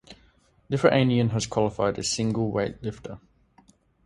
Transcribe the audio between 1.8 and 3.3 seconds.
a single weightlifter.